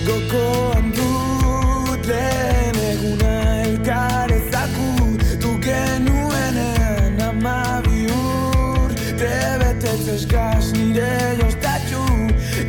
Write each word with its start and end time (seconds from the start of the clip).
Gokoan 0.00 0.86
dut 0.96 2.06
lehen 2.08 2.78
eguna 2.88 3.34
elkar 3.66 4.32
ezakutu 4.32 5.52
genuenean 5.66 7.20
amabi 7.26 8.06
urte 8.08 9.32
betetzez 9.60 10.24
gaz 10.30 10.72
nire 10.72 11.12
joztatxu 11.42 12.00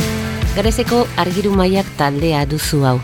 Garezeko 0.55 1.03
argiru 1.25 1.51
maiak 1.59 1.91
taldea 1.99 2.45
duzu 2.47 2.83
hau. 2.87 2.97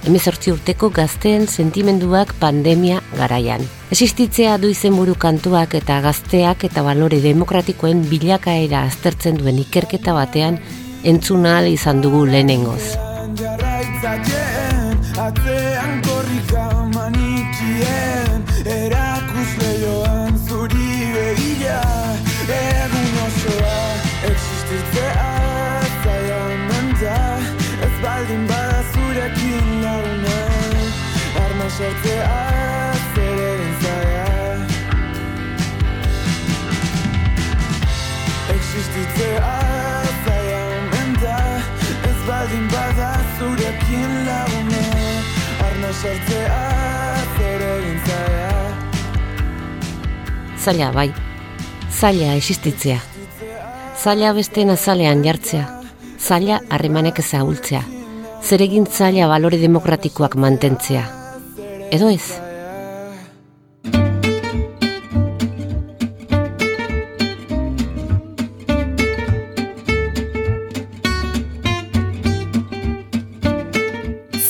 Hemezortzi 0.00 0.50
urteko 0.50 0.88
gazteen 0.96 1.46
sentimenduak 1.46 2.34
pandemia 2.40 3.02
garaian. 3.18 3.62
Existitzea 3.92 4.56
du 4.58 4.70
izenburu 4.72 5.14
kantuak 5.14 5.74
eta 5.76 6.00
gazteak 6.00 6.64
eta 6.70 6.82
balore 6.82 7.18
demokratikoen 7.22 8.06
bilakaera 8.08 8.86
aztertzen 8.88 9.36
duen 9.36 9.58
ikerketa 9.60 10.14
batean 10.16 10.56
entzuna 11.02 11.66
izan 11.66 12.00
dugu 12.02 12.26
lehenengoz. 12.26 12.96
atzean 15.20 15.92
korrika 16.06 16.64
manikien 16.94 18.40
erakusle 18.76 19.70
joan 19.82 20.38
zuri 20.46 20.92
begia 21.14 21.80
egun 22.58 23.10
osoa 23.26 23.80
existitzea 24.30 25.28
zaila 26.04 26.38
omen 26.46 26.88
da 27.02 27.20
ez 27.88 27.94
baldin 28.04 28.44
bada 28.52 28.80
zurekin 28.94 29.68
laguna 29.84 30.38
arma 31.44 31.68
existitzea 38.56 39.89
zurekin 43.70 44.12
laguna 44.26 44.82
arna 45.66 45.90
sartzea 45.92 46.58
zer 47.36 47.62
egin 47.62 47.98
zaila 50.58 50.90
bai, 50.92 51.12
zaila 52.00 52.34
existitzea. 52.34 52.98
Zaila 54.02 54.34
besteen 54.34 54.70
azalean 54.70 55.22
jartzea. 55.24 55.64
Zaila 56.18 56.60
harremanek 56.68 57.18
ezagultzea. 57.22 57.82
Zeregin 58.42 58.86
zaila 58.86 59.28
balore 59.28 59.58
demokratikoak 59.58 60.36
mantentzea. 60.36 61.06
Edo 61.90 62.10
ez? 62.10 62.49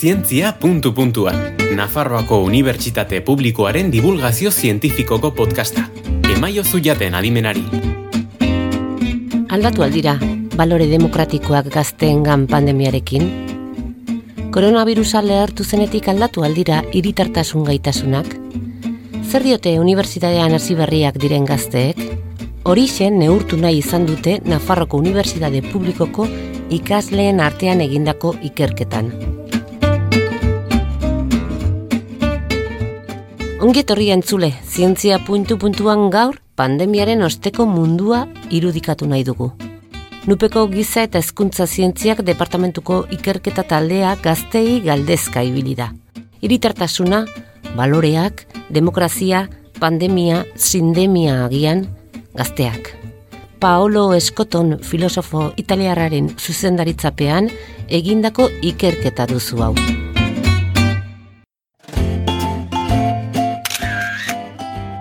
Zientzia 0.00 0.56
puntu 0.56 0.94
puntuan. 0.94 1.58
Nafarroako 1.76 2.38
Unibertsitate 2.40 3.20
Publikoaren 3.20 3.90
divulgazio 3.92 4.50
zientifikoko 4.50 5.30
podcasta. 5.36 5.82
Emaio 6.34 6.62
zuiaten 6.64 7.14
adimenari. 7.14 7.60
Aldatu 9.52 9.84
aldira, 9.84 10.14
balore 10.56 10.86
demokratikoak 10.88 11.68
gazteengan 11.74 12.46
pandemiarekin? 12.48 13.28
Koronavirusa 14.50 15.20
lehartu 15.20 15.66
zenetik 15.68 16.08
aldatu 16.08 16.46
aldira 16.48 16.80
hiritartasun 16.94 17.66
gaitasunak? 17.68 18.32
Zer 19.28 19.44
diote 19.44 19.74
unibertsitatean 19.82 20.56
hasi 20.56 20.78
berriak 20.80 21.18
diren 21.20 21.44
gazteek? 21.44 22.00
Horixe 22.64 23.10
neurtu 23.10 23.60
nahi 23.60 23.82
izan 23.84 24.08
dute 24.08 24.38
Nafarroko 24.48 24.96
Unibertsitate 24.96 25.60
Publikoko 25.68 26.24
ikasleen 26.70 27.44
artean 27.44 27.84
egindako 27.84 28.32
ikerketan. 28.40 29.12
Ongi 33.60 33.82
etorri 33.82 34.06
entzule, 34.08 34.54
zientzia 34.64 35.18
puntu 35.20 35.58
puntuan 35.60 36.06
gaur 36.08 36.38
pandemiaren 36.56 37.20
osteko 37.26 37.66
mundua 37.68 38.22
irudikatu 38.48 39.04
nahi 39.04 39.20
dugu. 39.20 39.50
Nupeko 40.24 40.62
giza 40.72 41.04
eta 41.04 41.20
hezkuntza 41.20 41.66
zientziak 41.68 42.22
departamentuko 42.24 43.02
ikerketa 43.12 43.66
taldea 43.68 44.14
gaztei 44.24 44.80
galdezka 44.80 45.44
ibili 45.44 45.76
da. 45.76 45.90
Hiritartasuna, 46.40 47.26
baloreak, 47.76 48.46
demokrazia, 48.72 49.44
pandemia, 49.76 50.46
sindemia 50.56 51.44
agian, 51.44 51.84
gazteak. 52.32 52.94
Paolo 53.60 54.14
Escoton 54.16 54.78
filosofo 54.80 55.50
italiarraren 55.60 56.32
zuzendaritzapean 56.38 57.52
egindako 57.92 58.48
ikerketa 58.62 59.28
duzu 59.28 59.60
hau. 59.60 59.74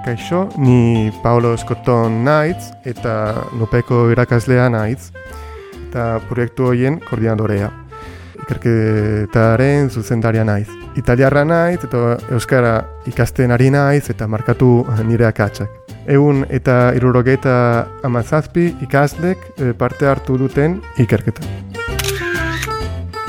Kaixo, 0.09 0.49
ni 0.57 1.11
Paolo 1.21 1.51
Escoton 1.53 2.23
naiz 2.25 2.71
eta 2.81 3.43
nupeko 3.53 4.07
irakaslea 4.09 4.63
naiz 4.73 5.11
eta 5.83 6.05
proiektu 6.25 6.65
horien 6.65 6.97
koordinadorea. 7.03 7.67
Ikerketaren 8.41 9.91
zuzendaria 9.93 10.47
naiz. 10.49 10.65
Italiarra 10.97 11.45
naiz 11.45 11.83
eta 11.85 12.17
Euskara 12.33 12.73
ikasten 13.05 13.53
ari 13.53 13.69
naiz 13.69 14.09
eta 14.09 14.25
markatu 14.25 14.71
nire 15.05 15.29
akatsak. 15.29 15.93
Egun 16.09 16.41
eta 16.49 16.79
irurogeita 16.97 17.53
amazazpi 18.01 18.65
ikaslek 18.81 19.47
eh, 19.59 19.71
parte 19.77 20.09
hartu 20.09 20.41
duten 20.41 20.81
ikerketa. 20.97 21.45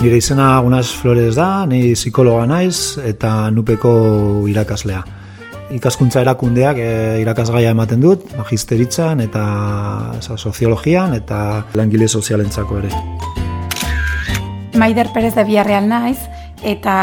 Nire 0.00 0.16
izena 0.16 0.54
Agunas 0.56 0.96
Flores 0.96 1.34
da, 1.36 1.66
ni 1.68 1.92
psikologa 1.92 2.48
naiz 2.48 2.96
eta 3.04 3.50
nupeko 3.52 3.98
irakaslea. 4.48 5.19
Ikaskuntza 5.70 6.24
erakundeak 6.24 6.78
e, 6.82 6.90
irakasgaia 7.22 7.70
ematen 7.70 8.00
dut, 8.02 8.24
magisteritzan 8.34 9.20
eta 9.22 9.42
sa, 10.18 10.34
soziologian 10.34 11.14
eta 11.14 11.62
langile 11.78 12.08
sozialentzako 12.08 12.80
ere. 12.80 12.90
Maider 14.74 15.12
Perez 15.14 15.34
de 15.36 15.44
Villarreal 15.46 15.86
naiz, 15.86 16.18
eta 16.66 16.94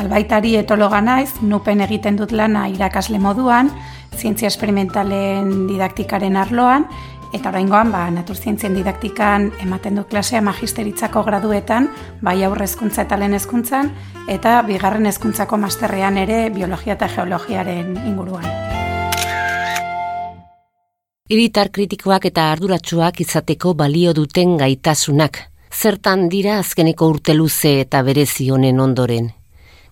albaitari 0.00 0.54
etologa 0.56 1.02
naiz, 1.04 1.34
nupen 1.42 1.84
egiten 1.84 2.16
dut 2.16 2.32
lana 2.32 2.66
irakasle 2.72 3.20
moduan, 3.20 3.68
zientzia 4.16 4.48
esperimentalen 4.48 5.66
didaktikaren 5.68 6.40
arloan, 6.40 6.88
eta 7.32 7.48
oraingoan 7.50 7.90
ba, 7.92 8.04
naturzientzien 8.10 8.74
didaktikan 8.76 9.50
ematen 9.62 9.96
du 9.96 10.04
klasea 10.04 10.40
magisteritzako 10.42 11.22
graduetan, 11.26 11.88
bai 12.22 12.42
aurrezkuntza 12.44 13.06
eta 13.06 13.16
lehen 13.16 13.34
hezkuntzan, 13.34 13.90
eta 14.28 14.60
bigarren 14.66 15.06
hezkuntzako 15.06 15.58
masterrean 15.62 16.18
ere 16.18 16.50
biologia 16.50 16.94
eta 16.94 17.08
geologiaren 17.08 17.96
inguruan. 18.06 18.46
Hiritar 21.26 21.72
kritikoak 21.74 22.28
eta 22.28 22.52
arduratsuak 22.52 23.20
izateko 23.24 23.74
balio 23.74 24.12
duten 24.14 24.56
gaitasunak. 24.60 25.40
Zertan 25.74 26.28
dira 26.30 26.60
azkeneko 26.60 27.08
urte 27.10 27.34
luze 27.34 27.80
eta 27.80 28.02
berezi 28.06 28.46
honen 28.54 28.78
ondoren. 28.80 29.32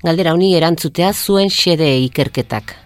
Galdera 0.04 0.32
honi 0.36 0.54
erantzutea 0.54 1.12
zuen 1.12 1.50
xede 1.50 1.90
ikerketak. 2.06 2.83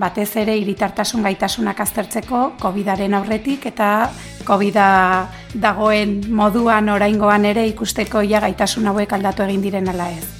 Batez 0.00 0.30
ere 0.40 0.56
hiritartasun 0.56 1.22
gaitasunak 1.28 1.80
aztertzeko 1.84 2.42
COVIDaren 2.62 3.14
aurretik 3.20 3.66
eta 3.70 4.10
COVIDa 4.48 4.88
dagoen 5.54 6.20
moduan 6.42 6.88
oraingoan 6.88 7.48
ere 7.52 7.66
ikusteko 7.74 8.24
ja 8.26 8.40
gaitasun 8.48 8.92
hauek 8.92 9.18
aldatu 9.18 9.48
egin 9.48 9.66
diren 9.68 9.92
ala 9.92 10.10
ez. 10.16 10.39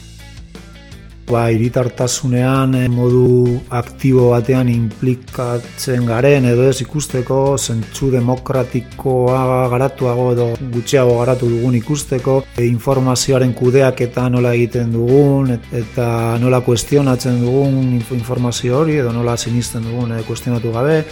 Ba, 1.31 1.45
iritartasunean 1.55 2.73
eh, 2.75 2.89
modu 2.91 3.61
aktibo 3.79 4.33
batean 4.33 4.67
implikatzen 4.73 6.09
garen 6.09 6.49
edo 6.51 6.65
ez 6.67 6.81
ikusteko, 6.83 7.37
zentsu 7.55 8.09
demokratikoa 8.11 9.69
garatuago 9.71 10.25
edo 10.33 10.49
gutxiago 10.75 11.15
garatu 11.21 11.47
dugun 11.53 11.77
ikusteko, 11.79 12.35
e, 12.59 12.65
informazioaren 12.67 13.53
kudeak 13.55 14.03
eta 14.09 14.27
nola 14.29 14.57
egiten 14.59 14.91
dugun 14.97 15.53
et- 15.55 15.71
eta 15.85 16.09
nola 16.43 16.61
kuestionatzen 16.67 17.39
dugun 17.45 17.79
inf- 18.01 18.11
informazio 18.19 18.81
hori 18.81 18.99
edo 19.05 19.13
nola 19.13 19.37
sinisten 19.37 19.87
dugun 19.87 20.19
e, 20.19 20.23
kuestionatu 20.27 20.73
gabe, 20.73 21.05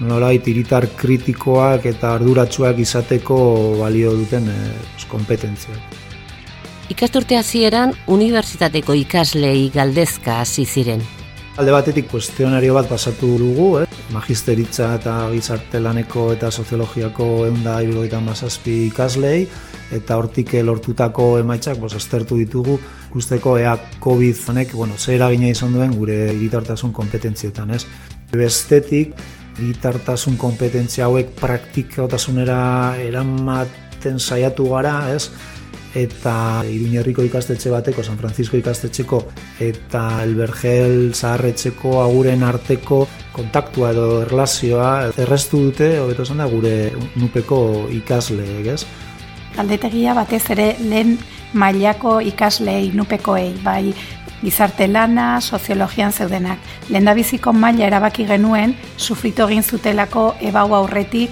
nola 0.00 0.32
iritar 0.32 0.88
kritikoak 0.96 1.84
eta 1.92 2.14
arduratsuak 2.14 2.78
izateko 2.78 3.76
balio 3.84 4.16
duten 4.16 4.48
e, 4.48 4.58
kompetentziak. 5.12 6.05
Ikasturte 6.86 7.34
hasieran 7.34 7.90
unibertsitateko 8.06 8.94
ikaslei 8.94 9.72
galdezka 9.74 10.36
hasi 10.38 10.62
ziren. 10.64 11.00
Alde 11.58 11.72
batetik 11.74 12.06
kuestionario 12.12 12.76
bat 12.76 12.86
pasatu 12.86 13.30
dugu, 13.40 13.66
eh? 13.80 13.86
magisteritza 14.14 14.92
eta 14.94 15.14
gizarte 15.32 15.80
laneko 15.82 16.28
eta 16.36 16.52
soziologiako 16.52 17.26
eunda 17.48 17.80
irurogeita 17.82 18.20
mazazpi 18.22 18.76
ikaslei, 18.92 19.48
eta 19.98 20.18
hortik 20.20 20.52
lortutako 20.62 21.26
emaitzak 21.40 21.80
bos, 21.82 21.90
aztertu 21.98 22.38
ditugu 22.38 22.78
ikusteko 23.08 23.56
ea 23.58 23.74
COVID 24.04 24.44
honek, 24.52 24.76
bueno, 24.78 24.94
zer 24.96 25.16
eragina 25.16 25.50
izan 25.50 25.74
duen 25.74 25.96
gure 25.96 26.20
hiritartasun 26.36 26.92
kompetentzietan, 26.94 27.74
ez? 27.74 27.82
Bestetik, 28.30 29.18
hiritartasun 29.58 30.38
kompetentzia 30.38 31.08
hauek 31.10 31.34
praktikotasunera 31.40 32.60
egiten 33.00 34.20
saiatu 34.20 34.68
gara, 34.70 35.00
ez? 35.16 35.32
Eta 35.96 36.62
Iruñerriko 36.68 37.24
ikastetxe 37.24 37.70
bateko, 37.72 38.04
San 38.04 38.18
Francisco 38.20 38.58
ikastetxeko 38.60 39.22
eta 39.64 40.22
Elbergel 40.24 41.14
zaharretxeko 41.14 42.00
aguren 42.02 42.44
arteko 42.44 43.06
kontaktua 43.36 43.92
edo 43.94 44.20
erlazioa 44.26 44.90
errestu 45.16 45.62
dute, 45.68 45.90
hobeto 46.00 46.26
esan 46.28 46.42
da, 46.44 46.50
gure 46.52 46.92
nupeko 47.16 47.88
ikasle, 47.96 48.44
ez? 48.72 48.82
Galdetegia 49.56 50.12
batez 50.16 50.44
ere 50.52 50.74
lehen 50.84 51.16
mailako 51.56 52.18
ikaslei 52.20 52.92
nupekoei, 52.92 53.54
bai 53.64 53.94
gizarte 54.42 54.86
lana, 54.88 55.40
soziologian 55.40 56.12
zeudenak. 56.12 56.58
Lehen 56.88 57.08
maila 57.52 57.86
erabaki 57.86 58.26
genuen, 58.26 58.76
sufrito 58.96 59.48
egin 59.48 59.62
zutelako 59.62 60.34
ebau 60.40 60.74
aurretik, 60.74 61.30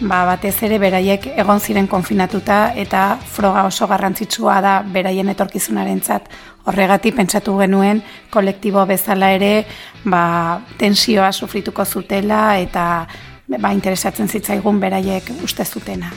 ba, 0.00 0.24
batez 0.28 0.54
ere 0.66 0.78
beraiek 0.78 1.30
egon 1.38 1.60
ziren 1.60 1.86
konfinatuta 1.88 2.72
eta 2.76 3.18
froga 3.32 3.64
oso 3.68 3.86
garrantzitsua 3.88 4.60
da 4.60 4.74
beraien 4.82 5.28
etorkizunarentzat. 5.32 6.28
Horregatik 6.66 7.16
pentsatu 7.16 7.56
genuen 7.60 8.02
kolektibo 8.30 8.84
bezala 8.86 9.30
ere 9.32 9.66
ba, 10.04 10.60
tensioa 10.78 11.32
sufrituko 11.32 11.84
zutela 11.84 12.58
eta 12.58 13.06
ba, 13.48 13.72
interesatzen 13.72 14.28
zitzaigun 14.28 14.80
beraiek 14.80 15.30
uste 15.44 15.64
zutena. 15.64 16.10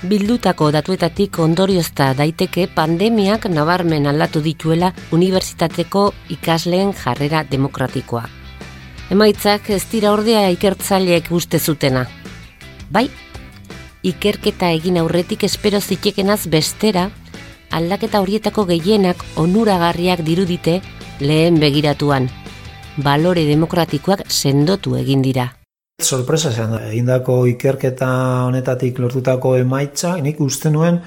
Bildutako 0.00 0.70
datuetatik 0.72 1.38
ondoriozta 1.44 2.14
daiteke 2.16 2.66
pandemiak 2.74 3.44
nabarmen 3.52 4.06
aldatu 4.08 4.40
dituela 4.40 4.94
unibertsitateko 5.12 6.06
ikasleen 6.36 6.94
jarrera 6.96 7.44
demokratikoa. 7.44 8.24
Emaitzak 9.10 9.68
ez 9.74 9.82
dira 9.90 10.12
ordea 10.14 10.46
ikertzaileek 10.54 11.28
uste 11.34 11.58
zutena, 11.58 12.06
Bai, 12.90 13.04
ikerketa 14.02 14.72
egin 14.74 14.96
aurretik 14.98 15.44
espero 15.46 15.78
zitekenaz 15.78 16.48
bestera, 16.50 17.04
aldaketa 17.70 18.18
horietako 18.18 18.64
gehienak 18.66 19.22
onuragarriak 19.38 20.24
dirudite 20.26 20.80
lehen 21.22 21.60
begiratuan. 21.62 22.26
Balore 22.98 23.44
demokratikoak 23.46 24.24
sendotu 24.26 24.96
egin 24.98 25.22
dira. 25.22 25.46
Sorpresa 26.02 26.50
zen, 26.50 26.74
egindako 26.88 27.44
ikerketa 27.52 28.10
honetatik 28.48 28.98
lortutako 28.98 29.54
emaitza, 29.60 30.16
nik 30.18 30.40
uste 30.42 30.72
nuen 30.74 30.98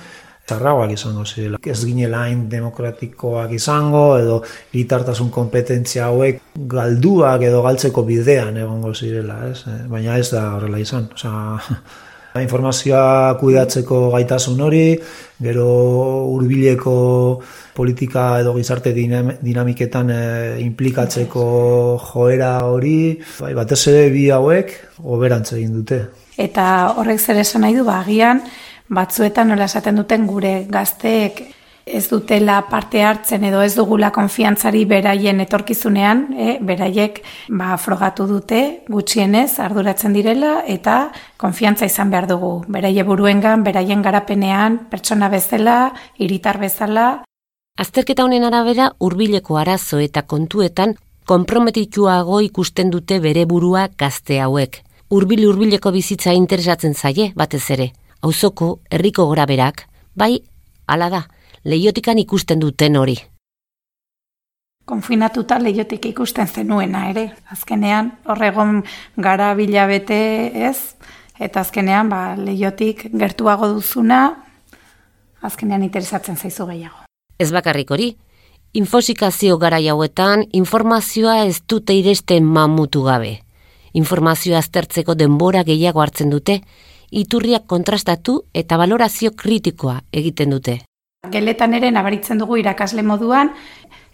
zarragoak 0.50 0.92
izango 0.92 1.26
zirela. 1.26 1.60
Ez 1.64 1.80
ginela 1.86 2.24
hain 2.28 2.48
demokratikoak 2.52 3.54
izango, 3.56 4.06
edo 4.20 4.42
gitartasun 4.74 5.32
kompetentzia 5.32 6.10
hauek 6.12 6.42
galduak 6.70 7.46
edo 7.48 7.62
galtzeko 7.64 8.04
bidean 8.08 8.58
egongo 8.60 8.94
zirela, 8.94 9.40
ez? 9.52 9.62
Eh, 9.68 9.84
baina 9.92 10.18
ez 10.20 10.30
da 10.34 10.50
horrela 10.58 10.82
izan. 10.84 11.08
Osa, 11.16 11.32
informazioa 12.42 13.36
kuidatzeko 13.38 14.08
gaitasun 14.16 14.62
hori, 14.66 14.88
gero 15.44 15.68
hurbileko 16.32 16.96
politika 17.78 18.40
edo 18.42 18.56
gizarte 18.58 18.94
dinamiketan 18.94 20.10
e, 20.10 20.24
implikatzeko 20.64 21.46
joera 22.02 22.56
hori, 22.66 23.20
bai, 23.40 23.54
batez 23.58 23.82
ere 23.92 24.10
bi 24.14 24.28
hauek 24.34 24.74
oberantz 25.04 25.54
egin 25.54 25.78
dute. 25.78 26.02
Eta 26.42 26.66
horrek 26.98 27.22
zer 27.22 27.38
esan 27.44 27.62
nahi 27.66 27.78
du, 27.78 27.86
ba, 27.86 28.00
agian, 28.02 28.42
batzuetan 28.90 29.54
nola 29.54 29.66
esaten 29.70 29.96
duten 29.96 30.28
gure 30.28 30.66
gazteek 30.70 31.44
ez 31.86 32.08
dutela 32.08 32.62
parte 32.70 33.04
hartzen 33.04 33.44
edo 33.44 33.62
ez 33.62 33.74
dugula 33.76 34.12
konfiantzari 34.16 34.86
beraien 34.88 35.42
etorkizunean, 35.44 36.26
e, 36.38 36.58
beraiek 36.64 37.20
ba, 37.50 37.76
frogatu 37.78 38.28
dute 38.28 38.62
gutxienez 38.88 39.60
arduratzen 39.60 40.14
direla 40.16 40.62
eta 40.68 41.12
konfiantza 41.38 41.86
izan 41.86 42.10
behar 42.14 42.28
dugu. 42.28 42.54
Beraie 42.68 43.04
buruengan, 43.04 43.64
beraien 43.64 44.02
garapenean, 44.02 44.80
pertsona 44.90 45.30
bezala, 45.30 45.94
hiritar 46.18 46.60
bezala. 46.60 47.24
Azterketa 47.78 48.24
honen 48.24 48.46
arabera 48.48 48.92
hurbileko 49.00 49.58
arazo 49.58 50.00
eta 50.00 50.24
kontuetan 50.24 50.96
konprometituago 51.26 52.40
ikusten 52.42 52.92
dute 52.92 53.20
bere 53.20 53.46
burua 53.46 53.90
gazte 53.98 54.40
hauek. 54.40 54.84
Hurbil 55.10 55.44
hurbileko 55.50 55.92
bizitza 55.92 56.34
interesatzen 56.34 56.96
zaie 56.96 57.32
batez 57.36 57.66
ere 57.76 57.92
auzoko 58.24 58.80
herriko 58.90 59.28
gora 59.28 59.46
berak, 59.46 59.86
bai, 60.16 60.40
ala 60.88 61.10
da, 61.12 61.22
leiotikan 61.68 62.20
ikusten 62.20 62.64
duten 62.64 62.96
hori. 62.96 63.18
Konfinatuta 64.86 65.60
leiotik 65.64 66.10
ikusten 66.10 66.48
zenuena 66.48 67.06
ere. 67.12 67.30
Azkenean, 67.52 68.12
horregon 68.28 68.82
gara 69.16 69.54
bilabete 69.56 70.18
ez, 70.68 70.96
eta 71.40 71.64
azkenean, 71.64 72.10
ba, 72.12 72.36
leiotik 72.36 73.06
gertuago 73.12 73.70
duzuna, 73.76 74.26
azkenean 75.42 75.84
interesatzen 75.88 76.36
zaizu 76.36 76.68
gehiago. 76.68 77.06
Ez 77.40 77.52
bakarrik 77.52 77.92
hori, 77.92 78.10
infosikazio 78.74 79.58
gara 79.58 79.80
jauetan, 79.84 80.46
informazioa 80.52 81.44
ez 81.48 81.62
dute 81.68 81.96
iresten 81.96 82.44
mamutu 82.44 83.04
gabe. 83.08 83.38
Informazioa 83.94 84.60
aztertzeko 84.64 85.16
denbora 85.16 85.64
gehiago 85.64 86.02
hartzen 86.02 86.32
dute, 86.34 86.62
iturriak 87.14 87.68
kontrastatu 87.70 88.42
eta 88.54 88.78
valorazio 88.78 89.32
kritikoa 89.38 90.02
egiten 90.12 90.56
dute. 90.56 90.82
Geletan 91.32 91.74
ere 91.78 91.92
nabaritzen 91.92 92.42
dugu 92.42 92.58
irakasle 92.60 93.04
moduan, 93.08 93.54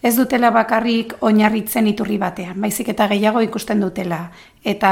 ez 0.01 0.13
dutela 0.15 0.51
bakarrik 0.55 1.15
oinarritzen 1.25 1.87
iturri 1.89 2.19
batean, 2.21 2.59
baizik 2.61 2.91
eta 2.93 3.07
gehiago 3.11 3.41
ikusten 3.43 3.81
dutela. 3.83 4.21
Eta 4.63 4.91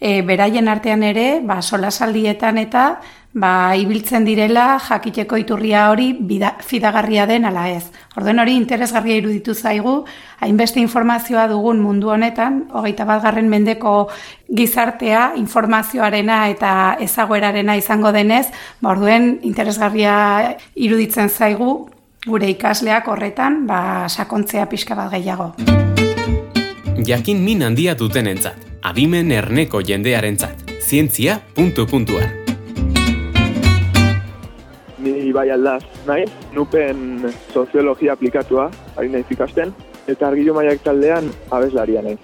e, 0.00 0.22
beraien 0.22 0.68
artean 0.68 1.04
ere, 1.06 1.28
ba, 1.44 1.60
solasaldietan 1.62 2.58
eta 2.58 2.84
ba, 3.32 3.76
ibiltzen 3.76 4.24
direla 4.24 4.78
jakiteko 4.80 5.36
iturria 5.36 5.88
hori 5.90 6.12
bida, 6.20 6.54
fidagarria 6.64 7.26
den 7.26 7.44
ala 7.44 7.68
ez. 7.70 7.84
Orden 8.16 8.40
hori 8.40 8.56
interesgarria 8.56 9.18
iruditu 9.20 9.54
zaigu, 9.54 10.04
hainbeste 10.40 10.80
informazioa 10.80 11.46
dugun 11.48 11.82
mundu 11.82 12.10
honetan, 12.10 12.64
hogeita 12.72 13.04
bat 13.08 13.22
garren 13.22 13.48
mendeko 13.48 14.08
gizartea 14.48 15.32
informazioarena 15.36 16.48
eta 16.48 16.72
ezaguerarena 17.04 17.76
izango 17.76 18.12
denez, 18.12 18.46
ba, 18.80 18.92
orduen 18.96 19.38
interesgarria 19.42 20.56
iruditzen 20.74 21.28
zaigu 21.28 21.88
gure 22.26 22.48
ikasleak 22.50 23.06
horretan 23.08 23.66
ba, 23.66 24.08
sakontzea 24.08 24.66
pixka 24.66 24.96
bat 24.98 25.12
gehiago. 25.12 25.52
Jakin 27.08 27.40
min 27.44 27.62
handia 27.62 27.94
duten 27.96 28.26
entzat, 28.28 28.58
adimen 28.84 29.30
erneko 29.32 29.80
jendearentzat, 29.80 30.66
zientzia 30.82 31.38
puntu 31.54 31.86
puntuan 31.86 32.37
bai 35.38 35.50
aldaz 35.54 35.82
nahi, 36.08 36.24
nupen 36.56 37.28
soziologia 37.54 38.16
aplikatua, 38.16 38.68
ari 38.98 39.12
nahi 39.12 39.26
ikasten, 39.30 39.70
eta 40.10 40.30
argilo 40.30 40.56
maiak 40.56 40.82
taldean 40.82 41.30
abeslaria 41.54 42.02
nahi. 42.02 42.18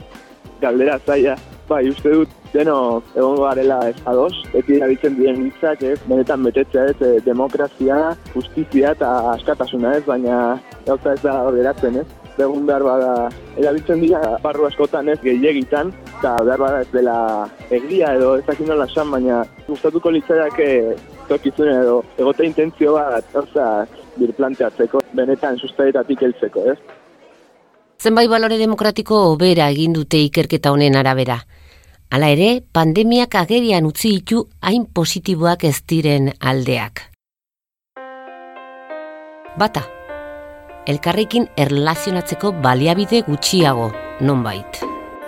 Galdera 0.62 0.98
zaia, 1.06 1.36
bai, 1.68 1.84
uste 1.92 2.10
dut, 2.10 2.32
deno 2.54 2.76
egongo 3.14 3.46
garela 3.46 3.78
ez 3.90 3.96
ados, 4.10 4.32
beti 4.54 4.80
erabiltzen 4.80 5.16
dien 5.20 5.46
hitzak 5.46 5.86
ez, 5.92 5.96
benetan 6.08 6.42
betetzea 6.48 6.88
ez, 6.90 6.98
eh, 7.06 7.14
demokrazia, 7.26 8.00
justizia 8.34 8.92
eta 8.98 9.14
askatasuna 9.36 9.96
ez, 10.00 10.04
baina 10.10 10.42
gauza 10.88 11.14
ez 11.14 11.22
da 11.22 11.38
hor 11.46 11.58
geratzen 11.60 12.02
ez. 12.02 12.06
Begun 12.34 12.64
behar 12.66 12.82
bada, 12.82 13.10
erabiltzen 13.54 14.00
dira 14.02 14.20
barru 14.42 14.66
askotan 14.66 15.08
ez 15.12 15.20
gehiagitan, 15.22 15.92
eta 16.18 16.36
behar 16.42 16.66
bada 16.66 16.80
ez 16.82 16.90
dela 16.90 17.18
egia 17.70 18.16
edo 18.18 18.34
ez 18.40 18.46
dakit 18.48 18.66
nola 18.66 18.88
esan, 18.90 19.12
baina 19.14 19.44
gustatuko 19.68 20.10
litzaiak 20.10 20.58
tokizune 21.28 21.72
edo 21.82 22.02
egote 22.18 22.46
intentzio 22.46 22.94
bat 22.96 23.26
gauza 23.32 23.86
birplanteatzeko, 24.18 25.00
benetan 25.14 25.58
sustaitatik 25.58 26.22
heltzeko, 26.22 26.66
ez? 26.72 26.78
Zenbait 28.00 28.28
balore 28.30 28.58
demokratiko 28.60 29.20
obera 29.32 29.70
egin 29.72 29.94
dute 29.96 30.20
ikerketa 30.26 30.72
honen 30.74 30.96
arabera. 31.00 31.38
Hala 32.12 32.28
ere, 32.30 32.60
pandemiak 32.72 33.34
agerian 33.40 33.86
utzi 33.88 34.12
ditu 34.18 34.44
hain 34.60 34.84
positiboak 34.86 35.64
ez 35.64 35.78
diren 35.88 36.30
aldeak. 36.40 37.08
Bata, 39.58 39.84
elkarrekin 40.86 41.48
erlazionatzeko 41.56 42.52
baliabide 42.62 43.22
gutxiago, 43.26 43.90
nonbait. 44.20 44.82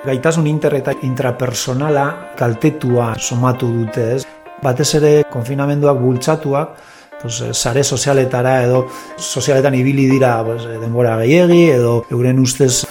Gaitasun 0.07 0.47
inter 0.47 0.77
eta 0.79 0.93
intrapersonala 1.03 2.35
kaltetua 2.39 3.15
somatu 3.19 3.73
dute 3.73 4.11
ez 4.17 4.25
batez 4.63 4.95
ere 4.99 5.13
konfinamenduak 5.31 5.99
bultzatuak, 6.01 6.77
pues, 7.21 7.41
eh, 7.41 7.55
sare 7.55 7.83
sozialetara 7.85 8.63
edo 8.65 8.87
sozialetan 9.17 9.75
ibili 9.75 10.07
dira 10.07 10.45
pues, 10.45 10.65
eh, 10.65 10.79
denbora 10.79 11.17
gehiegi 11.19 11.71
edo 11.71 12.05
euren 12.11 12.39
ustez 12.39 12.85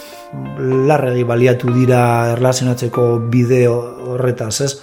larregi 0.59 1.23
baliatu 1.23 1.71
dira 1.73 2.31
erlazionatzeko 2.33 3.19
bideo 3.31 3.75
horretaz, 4.13 4.61
ez? 4.61 4.81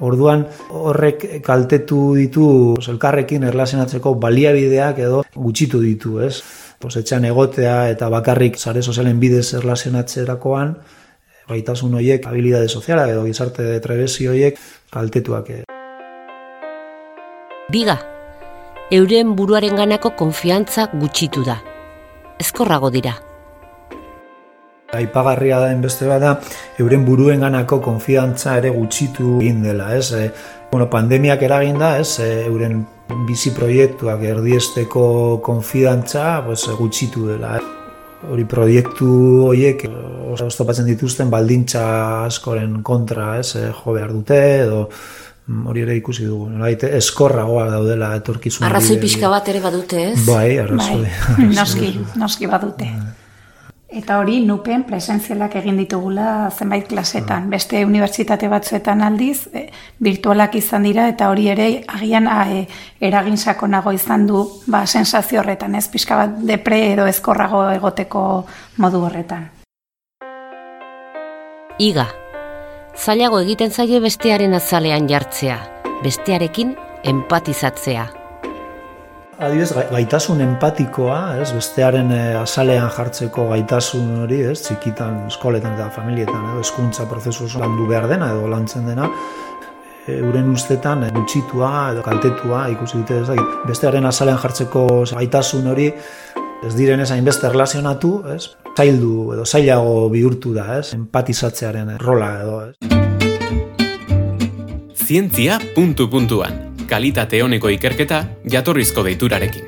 Orduan 0.00 0.46
horrek 0.70 1.42
kaltetu 1.42 2.14
ditu 2.14 2.74
pues, 2.76 2.88
elkarrekin 2.88 3.44
erlazionatzeko 3.44 4.14
baliabideak 4.14 4.98
edo 4.98 5.24
gutxitu 5.34 5.80
ditu, 5.80 6.20
ez? 6.20 6.42
Pues, 6.78 6.96
etxan 6.96 7.24
egotea 7.24 7.90
eta 7.90 8.08
bakarrik 8.08 8.58
sare 8.58 8.82
sozialen 8.82 9.20
bidez 9.20 9.54
erlazionatzerakoan 9.54 10.76
gaitasun 11.48 11.94
horiek, 11.94 12.26
habilidade 12.26 12.68
soziala 12.68 13.08
edo 13.10 13.24
gizarte 13.24 13.78
trebesi 13.80 14.28
horiek 14.28 14.58
kaltetuak. 14.90 15.50
Biga, 17.72 17.94
euren 18.92 19.30
buruaren 19.32 19.78
ganako 19.78 20.10
konfiantza 20.18 20.90
gutxitu 20.92 21.40
da. 21.46 21.54
Ezkorrago 22.42 22.90
dira. 22.92 23.14
Aipagarria 24.92 25.60
da 25.62 25.70
beste 25.80 26.04
bada, 26.10 26.34
euren 26.82 27.06
buruen 27.06 27.40
ganako 27.40 27.78
konfiantza 27.80 28.58
ere 28.60 28.74
gutxitu 28.74 29.38
egin 29.38 29.62
dela, 29.64 29.88
ez? 29.96 30.10
E, 30.12 30.26
bueno, 30.72 30.90
pandemiak 30.92 31.46
eragin 31.48 31.80
da, 31.80 31.94
ez? 32.02 32.18
E, 32.20 32.28
euren 32.44 32.82
bizi 33.30 33.54
proiektuak 33.56 34.20
erdiesteko 34.34 35.06
konfidantza 35.40 36.42
pues, 36.44 36.66
gutxitu 36.76 37.30
dela. 37.30 37.56
Hori 38.28 38.44
proiektu 38.44 39.08
horiek 39.48 39.86
oztopatzen 40.36 40.92
dituzten 40.92 41.32
baldintza 41.32 41.88
askoren 42.26 42.82
kontra 42.84 43.38
ez, 43.40 43.56
eh, 43.56 43.70
jo 43.72 43.96
behar 43.96 44.12
dute 44.12 44.38
edo 44.60 44.84
hori 45.48 45.82
ere 45.82 45.96
ikusi 45.96 46.26
dugu. 46.26 46.48
Nolaite 46.50 46.92
eskorragoa 46.96 47.66
daudela 47.70 48.12
etorkizun. 48.18 48.66
Arrazoi 48.66 48.98
pixka 49.02 49.30
bat 49.32 49.48
ere 49.48 49.60
badute 49.64 50.04
ez? 50.12 50.20
Bai, 50.26 50.58
arrazoi. 50.62 51.02
Bai, 51.02 51.48
noski, 51.58 51.96
noski 52.20 52.50
badute. 52.50 52.88
Bai. 52.92 53.18
Eta 53.92 54.16
hori 54.22 54.38
nupen 54.40 54.86
presentzialak 54.88 55.58
egin 55.60 55.76
ditugula 55.76 56.48
zenbait 56.48 56.86
klasetan. 56.88 57.50
Beste 57.52 57.82
unibertsitate 57.84 58.48
batzuetan 58.48 59.02
aldiz, 59.04 59.50
e, 59.52 59.66
virtualak 60.00 60.56
izan 60.56 60.88
dira 60.88 61.10
eta 61.12 61.28
hori 61.28 61.50
ere 61.52 61.66
agian 61.92 62.24
a, 62.24 62.46
e, 62.48 62.62
eragin 63.04 63.36
sakonago 63.36 63.92
izan 63.92 64.24
du 64.26 64.46
ba, 64.66 64.86
sensazio 64.86 65.42
horretan, 65.42 65.76
ez 65.76 65.90
pixka 65.92 66.16
bat 66.16 66.40
depre 66.48 66.80
edo 66.94 67.04
ezkorrago 67.06 67.66
egoteko 67.74 68.24
modu 68.80 69.04
horretan. 69.10 69.50
Iga, 71.78 72.08
zailago 72.96 73.40
egiten 73.40 73.70
zaie 73.70 74.00
bestearen 74.00 74.54
azalean 74.54 75.08
jartzea, 75.08 75.56
bestearekin 76.04 76.74
empatizatzea. 77.08 78.08
Adibidez, 79.42 79.72
gaitasun 79.90 80.42
empatikoa, 80.44 81.38
ez, 81.42 81.48
bestearen 81.56 82.12
e, 82.14 82.20
azalean 82.38 82.90
jartzeko 82.94 83.48
gaitasun 83.50 84.20
hori, 84.22 84.42
ez, 84.52 84.60
txikitan, 84.68 85.24
eskoletan 85.32 85.74
eta 85.74 85.88
familietan, 85.96 86.44
edo, 86.52 86.60
eskuntza 86.62 87.08
prozesu 87.10 87.48
landu 87.58 87.88
behar 87.88 88.06
dena, 88.12 88.30
edo 88.36 88.46
lantzen 88.52 88.86
dena, 88.86 89.08
e, 90.06 90.20
uren 90.22 90.52
ustetan, 90.52 91.02
e, 91.08 91.10
gutxitua, 91.16 91.72
edo 91.94 92.04
kaltetua, 92.06 92.68
ikusi 92.76 93.00
dute, 93.00 93.22
ez, 93.24 93.64
bestearen 93.66 94.06
azalean 94.06 94.38
jartzeko 94.44 94.86
gaitasun 95.16 95.72
hori, 95.72 95.88
ez 96.62 96.74
diren 96.78 97.02
ez 97.02 97.10
hainbeste 97.10 97.50
relazionatu, 97.50 98.20
ez, 98.36 98.44
zaildu, 98.76 99.32
edo 99.34 99.44
zailago 99.44 100.08
bihurtu 100.12 100.54
da, 100.56 100.78
ez, 100.78 100.94
empatizatzearen 100.96 101.98
rola, 102.00 102.30
edo, 102.42 102.60
ez. 102.68 102.74
Zientzia 105.02 105.58
puntu 105.74 106.08
puntuan 106.08 106.72
kalitate 106.92 107.42
honeko 107.42 107.70
ikerketa 107.72 108.18
jatorrizko 108.52 109.02
deiturarekin. 109.06 109.64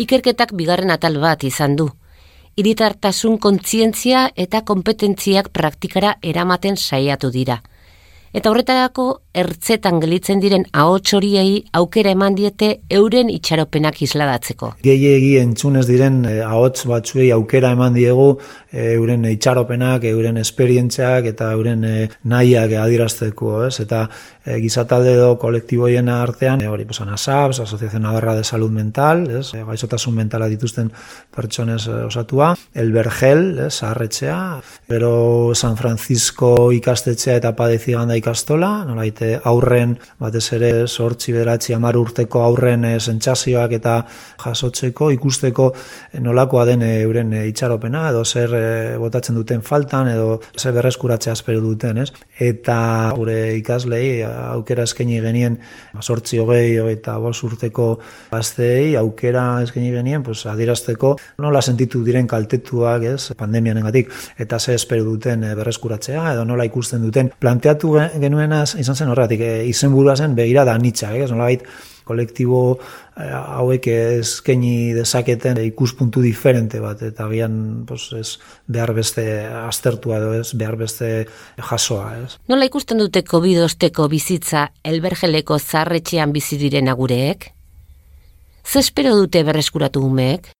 Ikerketak 0.00 0.54
bigarren 0.56 0.92
atal 0.94 1.18
bat 1.20 1.44
izan 1.44 1.76
du. 1.76 1.90
Iritartasun 2.56 3.36
kontzientzia 3.38 4.30
eta 4.36 4.62
kompetentziak 4.64 5.50
praktikara 5.52 6.14
eramaten 6.22 6.76
saiatu 6.76 7.30
dira. 7.34 7.60
Eta 8.32 8.50
horretarako 8.50 9.06
ertzetan 9.34 10.00
gelitzen 10.02 10.40
diren 10.42 10.64
ahots 10.74 11.14
horiei 11.14 11.62
aukera 11.78 12.10
eman 12.16 12.34
diete 12.34 12.70
euren 12.90 13.30
itxaropenak 13.30 14.00
isladatzeko. 14.02 14.72
Gehiegi 14.82 15.36
entzunez 15.38 15.86
diren 15.86 16.24
eh, 16.26 16.40
ahots 16.42 16.86
batzuei 16.90 17.30
aukera 17.34 17.70
eman 17.76 17.94
diegu 17.94 18.32
eh, 18.72 18.96
euren 18.96 19.24
itxaropenak, 19.30 20.04
euren 20.10 20.40
esperientziak 20.42 21.30
eta 21.30 21.52
euren 21.54 21.84
eh, 21.86 22.08
nahiak 22.24 22.74
adirazteko, 22.82 23.54
ez? 23.68 23.78
Eta 23.84 24.06
e, 24.44 24.58
gizatalde 24.60 25.12
edo 25.14 25.34
kolektiboien 25.38 26.08
artean, 26.12 26.62
hori 26.66 26.84
pues 26.84 27.00
ANASAPS, 27.00 27.60
Asociación 27.60 28.02
Navarra 28.02 28.34
de 28.34 28.44
Salud 28.44 28.70
Mental, 28.70 29.26
ez? 29.30 29.52
E, 29.54 29.62
gaizotasun 29.64 30.14
mentala 30.16 30.48
dituzten 30.50 30.90
pertsonez 31.34 31.86
osatua, 31.88 32.54
El 32.74 32.92
Bergel, 32.92 33.58
ez? 33.66 33.82
Arretxea, 33.86 34.60
pero 34.88 35.54
San 35.54 35.76
Francisco 35.76 36.72
ikastetxea 36.72 37.36
eta 37.40 37.54
padeziganda 37.56 38.16
ikastola, 38.16 38.84
nolaite 39.20 39.40
aurren, 39.44 39.98
batez 40.18 40.52
ere, 40.54 40.86
sortzi 40.88 41.32
beratzi 41.32 41.74
amar 41.74 41.96
urteko 41.96 42.42
aurren 42.42 42.84
e, 42.84 42.98
sentsazioak 43.00 43.72
eta 43.72 44.06
jasotzeko, 44.40 45.10
ikusteko 45.12 45.72
e, 46.12 46.20
nolakoa 46.20 46.64
den 46.66 46.82
e, 46.82 47.02
euren 47.02 47.32
e, 47.32 47.46
itxaropena, 47.48 48.08
edo 48.10 48.24
zer 48.24 48.54
e, 48.54 48.96
botatzen 48.98 49.34
duten 49.34 49.62
faltan, 49.62 50.08
edo 50.08 50.40
zer 50.56 50.72
berreskuratzea 50.72 51.32
espero 51.32 51.60
duten, 51.60 51.98
ez? 51.98 52.10
Eta 52.38 53.12
gure 53.16 53.56
ikaslei 53.56 54.22
aukera 54.24 54.84
eskaini 54.84 55.20
genien, 55.20 55.58
sortzi 56.00 56.38
hogei, 56.38 56.78
eta 56.90 57.18
bos 57.18 57.36
urteko 57.44 57.98
gazteei, 58.30 58.96
aukera 58.96 59.62
eskaini 59.62 59.92
genien, 59.92 60.22
pues, 60.22 60.46
adirazteko 60.46 61.16
nola 61.38 61.62
sentitu 61.62 62.02
diren 62.04 62.26
kaltetuak, 62.26 63.04
ez, 63.04 63.32
pandemianen 63.36 63.84
gatik, 63.84 64.10
eta 64.38 64.58
ze 64.58 64.74
espero 64.74 65.04
duten 65.04 65.44
berreskuratzea, 65.56 66.32
edo 66.34 66.44
nola 66.44 66.64
ikusten 66.64 67.02
duten 67.02 67.30
planteatu 67.40 67.96
genuenaz 68.20 68.74
izan 68.80 68.96
zen 68.96 69.09
horretik, 69.12 69.40
e, 69.40 69.64
izen 69.68 69.94
zen 70.16 70.34
begira 70.34 70.64
da 70.64 70.76
nitsa, 70.78 71.14
ez 71.16 71.30
nola 71.30 71.50
kolektibo 72.04 72.78
e, 73.16 73.26
hauek 73.30 73.86
ezkeni 73.86 74.92
dezaketen 74.96 75.60
ikuspuntu 75.62 76.22
diferente 76.24 76.80
bat, 76.80 77.02
eta 77.02 77.28
gian 77.30 77.84
pues, 77.86 78.12
ez, 78.12 78.38
behar 78.66 78.92
beste 78.94 79.46
aztertua 79.46 80.18
edo 80.18 80.32
ez, 80.40 80.52
behar 80.54 80.76
beste 80.76 81.26
jasoa. 81.58 82.16
Ez. 82.24 82.38
Nola 82.48 82.66
ikusten 82.66 82.98
dute 82.98 83.22
COVID 83.22 83.64
osteko 83.66 84.08
bizitza 84.08 84.70
elbergeleko 84.84 85.58
zarretxean 85.58 86.32
bizi 86.32 86.58
diren 86.58 86.88
agureek? 86.88 87.52
Ze 88.64 88.80
espero 88.80 89.14
dute 89.16 89.42
berreskuratu 89.44 90.02
umeek? 90.04 90.52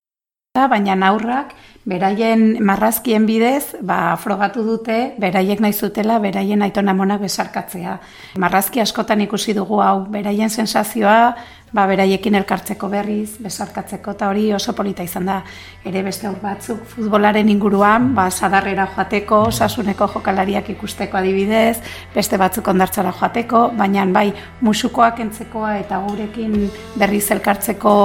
Baina 0.51 0.97
aurrak 1.07 1.53
beraien 1.85 2.57
marrazkien 2.61 3.25
bidez, 3.25 3.75
ba, 3.81 4.15
frogatu 4.21 4.63
dute, 4.65 5.15
beraiek 5.21 5.61
nahi 5.63 5.73
zutela, 5.73 6.19
beraien 6.21 6.61
aitona 6.61 6.93
monak 6.93 7.23
besarkatzea. 7.25 7.97
Marrazki 8.37 8.81
askotan 8.81 9.21
ikusi 9.25 9.55
dugu 9.57 9.81
hau, 9.81 10.05
beraien 10.13 10.49
sensazioa, 10.49 11.33
ba, 11.73 11.85
beraiekin 11.87 12.35
elkartzeko 12.35 12.89
berriz, 12.91 13.39
besarkatzeko, 13.41 14.13
eta 14.13 14.29
hori 14.29 14.51
oso 14.53 14.75
polita 14.77 15.03
izan 15.07 15.25
da, 15.31 15.39
ere 15.87 16.03
beste 16.05 16.27
aur 16.29 16.37
batzuk, 16.43 16.83
futbolaren 16.93 17.49
inguruan, 17.49 18.11
ba, 18.13 18.27
sadarrera 18.29 18.85
joateko, 18.93 19.41
sasuneko 19.51 20.09
jokalariak 20.13 20.69
ikusteko 20.75 21.17
adibidez, 21.17 21.79
beste 22.13 22.37
batzuk 22.37 22.67
ondartzara 22.67 23.15
joateko, 23.17 23.69
baina 23.79 24.05
bai, 24.11 24.27
musukoak 24.61 25.23
entzekoa 25.25 25.79
eta 25.79 26.03
gurekin 26.05 26.69
berriz 26.99 27.25
elkartzeko 27.31 27.97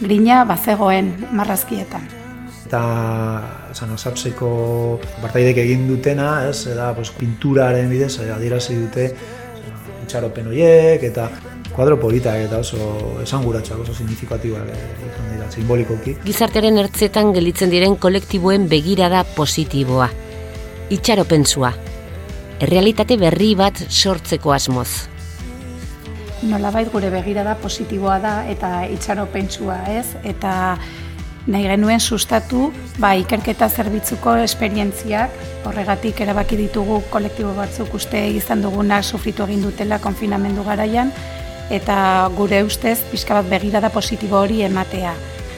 grina, 0.00 0.44
bazegoen 0.48 1.14
marrazkietan 1.32 2.21
eta 2.72 3.74
San 3.76 3.90
Osapseko 3.92 4.98
bartaidek 5.20 5.58
egin 5.60 5.84
dutena, 5.90 6.48
ez, 6.48 6.64
da, 6.72 6.94
pues, 6.96 7.10
pinturaren 7.12 7.90
bidez, 7.92 8.14
eh, 8.24 8.30
adierazi 8.32 8.78
dute 8.80 9.10
itxaropen 10.06 10.48
horiek, 10.48 11.04
eta 11.04 11.26
kuadro 11.68 11.98
politak 12.00 12.46
eta 12.46 12.62
oso 12.64 13.20
esanguratxoak, 13.20 13.82
oso 13.84 13.92
signifikatiboak 13.92 14.72
egiten 14.72 15.28
dira, 15.34 15.50
simbolikoki. 15.52 16.16
Gizartearen 16.24 16.80
ertzetan 16.80 17.34
gelitzen 17.36 17.68
diren 17.68 17.98
kolektiboen 18.00 18.64
begirada 18.72 19.20
positiboa. 19.36 20.08
Itxaropentsua. 20.96 21.74
Errealitate 22.64 23.20
berri 23.20 23.52
bat 23.54 23.84
sortzeko 23.90 24.56
asmoz. 24.56 24.88
Nolabait 26.48 26.88
gure 26.90 27.12
begirada 27.12 27.54
positiboa 27.60 28.18
da 28.18 28.34
eta 28.48 28.78
itxaropentsua, 28.96 29.82
ez? 29.92 30.06
Eta 30.24 30.78
nahi 31.46 31.66
genuen 31.66 32.00
sustatu 32.00 32.70
ba, 33.02 33.14
ikerketa 33.18 33.68
zerbitzuko 33.68 34.36
esperientziak, 34.44 35.34
horregatik 35.66 36.20
erabaki 36.22 36.58
ditugu 36.60 37.00
kolektibo 37.10 37.54
batzuk 37.56 37.94
uste 37.98 38.20
izan 38.30 38.62
duguna 38.62 39.02
sufritu 39.02 39.46
egin 39.48 39.64
dutela 39.66 39.98
konfinamendu 39.98 40.64
garaian, 40.64 41.10
eta 41.70 42.30
gure 42.36 42.62
ustez 42.66 43.00
pixka 43.10 43.40
bat 43.40 43.50
begirada 43.50 43.90
positibo 43.90 44.38
hori 44.42 44.62
ematea. 44.62 45.14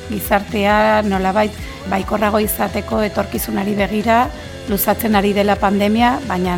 Gizartea 0.09 1.03
nolabait 1.05 1.53
baikorrago 1.91 2.41
izateko 2.41 3.03
etorkizunari 3.05 3.75
begira, 3.77 4.25
luzatzen 4.69 5.17
ari 5.17 5.33
dela 5.37 5.57
pandemia, 5.61 6.19
baina 6.29 6.57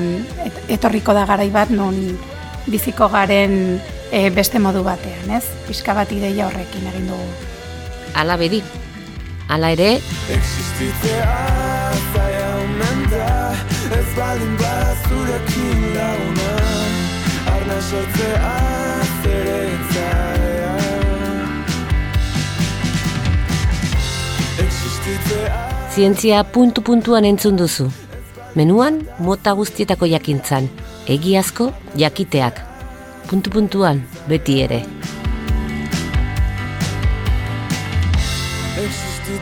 etorriko 0.68 1.14
da 1.14 1.26
garai 1.26 1.50
bat 1.50 1.70
non 1.70 1.96
biziko 2.66 3.08
garen 3.10 3.78
e, 4.10 4.30
beste 4.30 4.62
modu 4.62 4.82
batean, 4.86 5.30
ez? 5.38 5.44
Pixka 5.66 5.94
bat 5.94 6.10
ideia 6.14 6.46
horrekin 6.46 6.86
egin 6.92 7.08
dugu. 7.10 7.30
Ala 8.16 8.36
bedi, 8.40 8.62
Hala 9.48 9.70
ere, 9.70 10.00
Ez 13.96 14.08
baldin 14.16 14.54
bazurekin 14.58 15.82
laguna 15.94 16.48
Arna 17.52 17.76
sortzea 17.90 18.54
zere 19.22 19.60
zaila 19.94 20.72
Zientzia 25.94 26.42
puntu-puntuan 26.44 27.24
entzun 27.24 27.56
duzu. 27.56 27.86
Menuan, 28.58 28.98
mota 29.18 29.54
guztietako 29.56 30.10
jakintzan. 30.10 30.66
Egiazko, 31.06 31.70
jakiteak. 31.94 32.58
Puntu-puntuan, 33.30 34.02
beti 34.28 34.60
ere. 34.66 34.82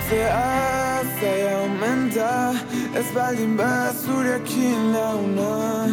Existitzea 0.05 1.03
zaila 1.21 1.59
omen 1.65 2.11
da 2.15 2.55
Ez 2.99 3.07
baldin 3.15 3.57
bat 3.57 3.95
zurekin 3.97 4.93
launa 4.93 5.89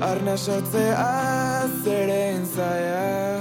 Arna 0.00 0.36
sortzea 0.36 1.68
zerein 1.84 2.46
zaila 2.46 3.40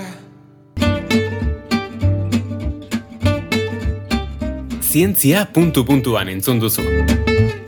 Zientzia 4.91 5.45
puntu 5.53 5.85
puntuan 5.85 6.27
entzun 6.27 6.59
duzu. 6.59 6.83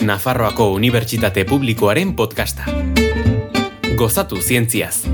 Nafarroako 0.03 0.73
Unibertsitate 0.75 1.45
Publikoaren 1.47 2.15
podcasta. 2.15 2.67
Gozatu 3.95 4.41
zientziaz. 4.41 5.12